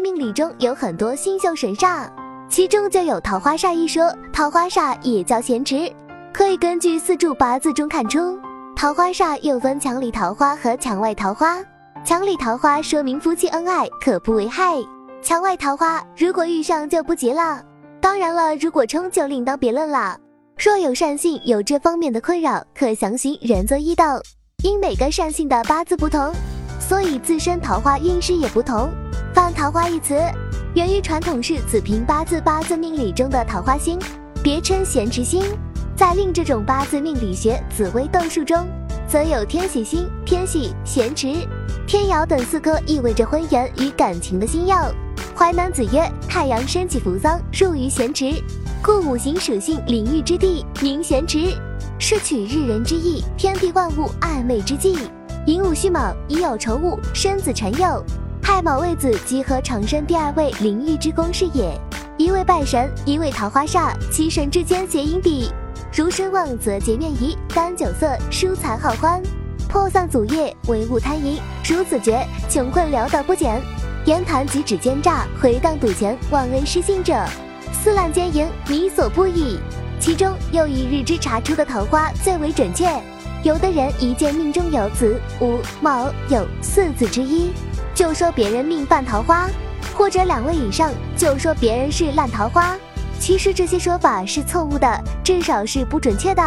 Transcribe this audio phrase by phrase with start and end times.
[0.00, 2.08] 命理中有很多星宿神煞，
[2.48, 4.12] 其中就有桃花煞一说。
[4.32, 5.92] 桃花煞也叫闲池，
[6.32, 8.38] 可以根据四柱八字中看出。
[8.74, 11.58] 桃花煞又分墙里桃花和墙外桃花。
[12.04, 14.82] 墙里桃花说明夫妻恩爱，可不为害；
[15.22, 17.62] 墙外桃花如果遇上就不吉了。
[18.00, 20.16] 当然了，如果冲就另当别论了。
[20.56, 24.20] 若有善性有这方面的困扰，可详询仁泽一道。
[24.62, 26.32] 因每个善性的八字不同，
[26.78, 28.88] 所以自身桃花运势也不同。
[29.32, 30.14] 犯桃花一词
[30.74, 33.98] 源于传统是子平八字八字命理中的桃花星，
[34.42, 35.42] 别称咸池星。
[35.96, 38.66] 在另这种八字命理学紫微斗数中，
[39.08, 41.46] 则有天喜星、天喜、咸池、
[41.86, 44.90] 天姚等四颗意味着婚姻与感情的星耀。
[45.34, 48.32] 淮南子曰：太阳升起扶桑，入于咸池，
[48.82, 51.54] 故五行属性领域之地名咸池，
[51.98, 54.96] 是取日人之意，天地万物暧昧之际。
[55.46, 58.02] 寅午戌卯，已有仇物，生子辰酉，
[58.52, 61.72] 太卯未子，即合长生第二位灵域之宫是也。
[62.18, 65.52] 一位拜神，一位桃花煞，其神之间谐音比。
[65.94, 69.22] 如身旺则结怨疑，单酒色，疏财好欢，
[69.68, 73.62] 破丧祖业，唯物贪淫，如子绝，穷困潦倒不减，
[74.04, 77.24] 言谈举止奸诈，回荡赌钱，忘恩失信者，
[77.72, 79.60] 私滥奸淫，迷所不已。
[80.00, 82.84] 其中又以日之查出的桃花最为准确。
[83.42, 87.52] 有的人一见命中有子午卯酉四字之一，
[87.94, 89.48] 就说别人命犯桃花，
[89.94, 92.76] 或者两位以上，就说别人是烂桃花。
[93.18, 94.86] 其实这些说法是错误的，
[95.24, 96.42] 至少是不准确的。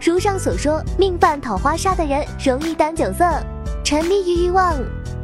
[0.00, 3.24] 如上所说，命犯桃花煞的人容易担酒色，
[3.84, 4.74] 沉迷于欲望，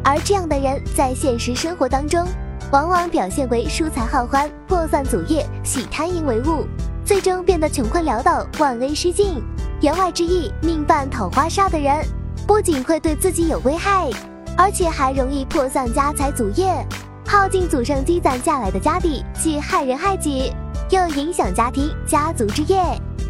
[0.05, 2.25] 而这样的人在现实生活当中，
[2.71, 6.65] 往往表现为疏财好欢、破散祖业、喜贪淫为物，
[7.05, 9.43] 最终变得穷困潦倒、忘恩失尽。
[9.81, 12.05] 言外之意，命犯桃花煞的人，
[12.49, 14.11] 不仅会对自己有危害，
[14.57, 16.85] 而且还容易破散家财祖业，
[17.25, 20.53] 耗尽祖上积攒下来的家底，既害人害己。
[20.91, 22.83] 又影响家庭、家族之业，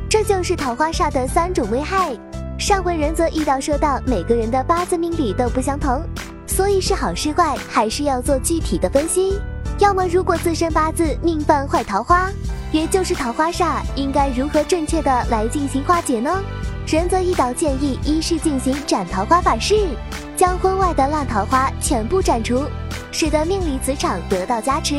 [0.09, 2.17] 这就是桃花煞的三种危害。
[2.59, 6.01] 上回仁则一道说到，每个人的八字命理都不相同，
[6.47, 9.39] 所以是好是坏还是要做具体的分析。
[9.79, 12.29] 要么如果自身八字命犯坏桃花，
[12.73, 16.43] 也就是桃花煞，应该如何正确的来进行化解呢？
[16.85, 19.89] 仁则一道建议：一是进行斩桃花法事，
[20.37, 22.65] 将婚外的烂桃花全部斩除，
[23.13, 24.97] 使得命理磁场得到加持。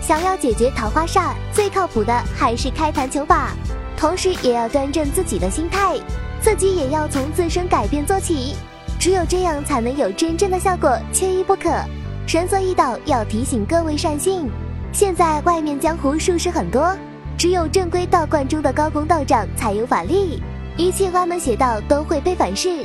[0.00, 3.50] 想要解决桃花煞，最靠谱的还是开坛求法，
[3.94, 5.98] 同时也要端正自己的心态，
[6.40, 8.56] 自己也要从自身改变做起，
[8.98, 11.70] 只有这样才能有真正的效果，缺一不可。
[12.26, 14.48] 神作一道要提醒各位善信，
[14.92, 16.96] 现在外面江湖术士很多，
[17.36, 20.42] 只有正规道观中的高公道长才有法力，
[20.76, 22.82] 一切歪门邪道都会被反噬。